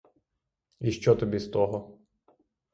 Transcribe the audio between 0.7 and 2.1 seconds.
І що тобі з того?